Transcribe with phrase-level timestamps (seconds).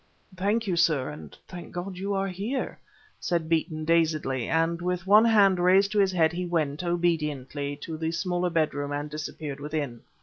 [0.35, 2.79] "Thank you, sir, and thank God you are here,"
[3.19, 7.97] said Beeton dazedly, and with one hand raised to his head he went, obediently, to
[7.97, 10.01] the smaller bedroom and disappeared within.